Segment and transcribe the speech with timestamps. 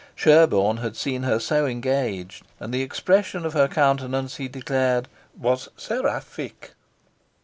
[0.15, 5.07] Sherborne had seen her so engaged, and the expression of her countenance, he declared,
[5.39, 6.71] was seraphic.